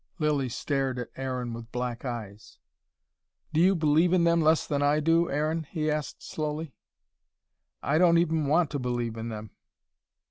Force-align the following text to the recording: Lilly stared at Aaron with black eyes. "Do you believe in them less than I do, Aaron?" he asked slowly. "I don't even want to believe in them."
Lilly 0.17 0.49
stared 0.49 0.97
at 0.97 1.11
Aaron 1.15 1.53
with 1.53 1.71
black 1.71 2.03
eyes. 2.05 2.57
"Do 3.53 3.61
you 3.61 3.75
believe 3.75 4.13
in 4.13 4.23
them 4.23 4.41
less 4.41 4.65
than 4.65 4.81
I 4.81 4.99
do, 4.99 5.29
Aaron?" 5.29 5.61
he 5.69 5.91
asked 5.91 6.23
slowly. 6.23 6.73
"I 7.83 7.99
don't 7.99 8.17
even 8.17 8.47
want 8.47 8.71
to 8.71 8.79
believe 8.79 9.15
in 9.15 9.29
them." 9.29 9.51